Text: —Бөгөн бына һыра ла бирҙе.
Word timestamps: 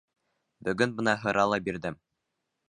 —Бөгөн 0.69 0.95
бына 1.01 1.13
һыра 1.27 1.45
ла 1.53 1.61
бирҙе. 1.69 1.93